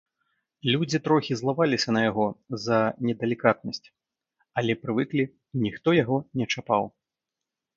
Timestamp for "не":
6.43-6.53